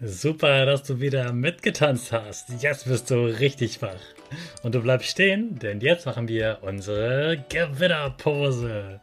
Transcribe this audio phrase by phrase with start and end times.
[0.00, 2.50] Super, dass du wieder mitgetanzt hast.
[2.60, 3.98] Jetzt bist du richtig wach.
[4.62, 9.00] Und du bleibst stehen, denn jetzt machen wir unsere Gewinnerpose.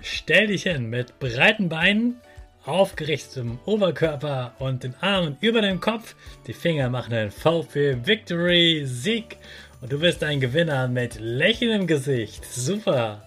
[0.00, 2.16] Stell dich hin mit breiten Beinen,
[2.64, 6.14] aufgerichtetem Oberkörper und den Armen über dem Kopf.
[6.46, 9.36] Die Finger machen ein V für Victory, Sieg.
[9.82, 12.46] Und du bist ein Gewinner mit lächelndem Gesicht.
[12.46, 13.22] Super.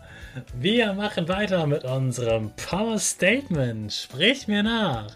[0.60, 3.94] Wir machen weiter mit unserem Power Statement.
[3.94, 5.16] Sprich mir nach.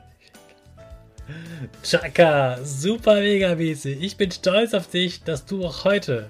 [1.83, 4.01] Chaka, super mega mäßig.
[4.01, 6.29] Ich bin stolz auf dich, dass du auch heute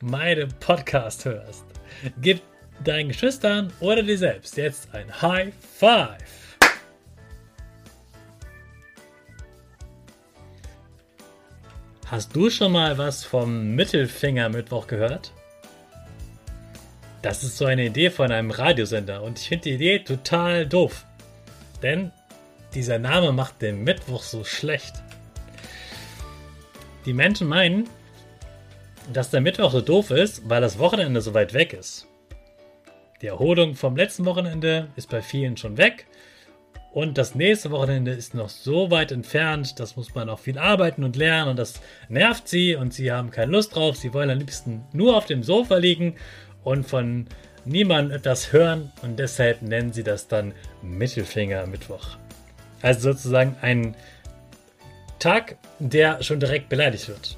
[0.00, 1.64] meinen Podcast hörst.
[2.20, 2.40] Gib
[2.84, 6.56] deinen Geschwistern oder dir selbst jetzt ein High Five.
[12.06, 15.32] Hast du schon mal was vom Mittelfinger-Mittwoch gehört?
[17.20, 21.04] Das ist so eine Idee von einem Radiosender und ich finde die Idee total doof.
[21.82, 22.12] Denn
[22.74, 24.94] dieser Name macht den Mittwoch so schlecht.
[27.06, 27.88] Die Menschen meinen,
[29.12, 32.06] dass der Mittwoch so doof ist, weil das Wochenende so weit weg ist.
[33.22, 36.06] Die Erholung vom letzten Wochenende ist bei vielen schon weg
[36.92, 41.04] und das nächste Wochenende ist noch so weit entfernt, das muss man auch viel arbeiten
[41.04, 43.96] und lernen und das nervt sie und sie haben keine Lust drauf.
[43.96, 46.16] Sie wollen am liebsten nur auf dem Sofa liegen
[46.64, 47.26] und von
[47.64, 52.16] niemandem etwas hören und deshalb nennen sie das dann Mittelfinger Mittwoch.
[52.82, 53.96] Also sozusagen ein
[55.18, 57.36] Tag, der schon direkt beleidigt wird.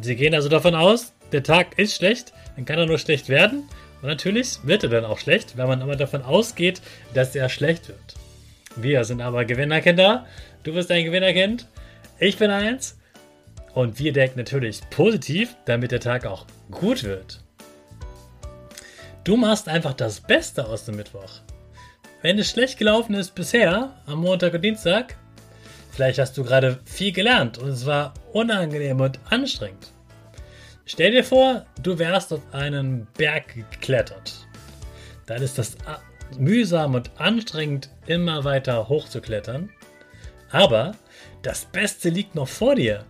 [0.00, 3.68] Sie gehen also davon aus, der Tag ist schlecht, dann kann er nur schlecht werden.
[4.02, 6.80] Und natürlich wird er dann auch schlecht, wenn man immer davon ausgeht,
[7.14, 8.14] dass er schlecht wird.
[8.76, 10.26] Wir sind aber Gewinnerkinder.
[10.62, 11.66] Du bist ein Gewinnerkind.
[12.18, 12.98] Ich bin eins.
[13.72, 17.40] Und wir denken natürlich positiv, damit der Tag auch gut wird.
[19.24, 21.40] Du machst einfach das Beste aus dem Mittwoch.
[22.24, 25.14] Wenn es schlecht gelaufen ist bisher, am Montag und Dienstag,
[25.90, 29.92] vielleicht hast du gerade viel gelernt und es war unangenehm und anstrengend.
[30.86, 34.48] Stell dir vor, du wärst auf einen Berg geklettert.
[35.26, 35.76] Dann ist das
[36.38, 39.68] mühsam und anstrengend, immer weiter hochzuklettern.
[40.50, 40.94] Aber
[41.42, 43.04] das Beste liegt noch vor dir.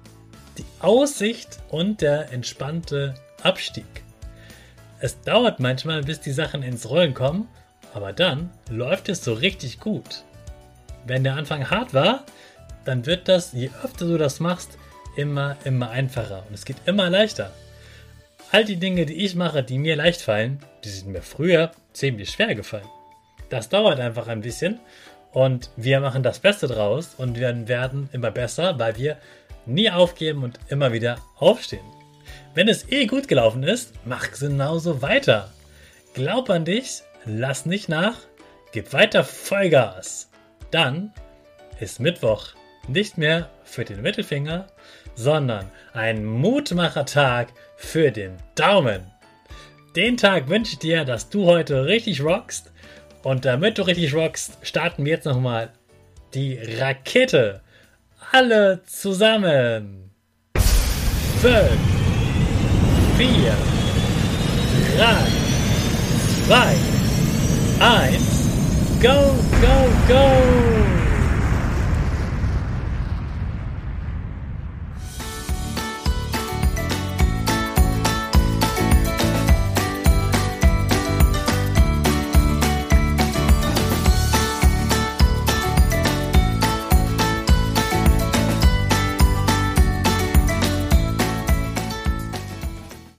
[0.58, 3.14] Die Aussicht und der entspannte
[3.44, 3.86] Abstieg.
[4.98, 7.46] Es dauert manchmal, bis die Sachen ins Rollen kommen
[7.94, 10.24] aber dann läuft es so richtig gut.
[11.06, 12.24] Wenn der Anfang hart war,
[12.84, 14.76] dann wird das, je öfter du das machst,
[15.16, 17.52] immer, immer einfacher und es geht immer leichter.
[18.50, 22.30] All die Dinge, die ich mache, die mir leicht fallen, die sind mir früher ziemlich
[22.30, 22.88] schwer gefallen.
[23.48, 24.80] Das dauert einfach ein bisschen
[25.32, 29.18] und wir machen das Beste draus und wir werden immer besser, weil wir
[29.66, 31.84] nie aufgeben und immer wieder aufstehen.
[32.54, 35.52] Wenn es eh gut gelaufen ist, mach genauso weiter.
[36.14, 38.16] Glaub an dich lass nicht nach,
[38.72, 40.30] gib weiter Vollgas.
[40.70, 41.12] Dann
[41.80, 42.48] ist Mittwoch
[42.88, 44.66] nicht mehr für den Mittelfinger,
[45.14, 49.10] sondern ein Mutmachertag für den Daumen.
[49.96, 52.72] Den Tag wünsche ich dir, dass du heute richtig rockst.
[53.22, 55.70] Und damit du richtig rockst, starten wir jetzt nochmal
[56.34, 57.62] die Rakete.
[58.32, 60.10] Alle zusammen.
[61.40, 61.54] 5,
[63.16, 63.28] 4,
[64.96, 65.44] 3,
[66.46, 67.03] 2,
[67.80, 70.83] 1, go, go, go!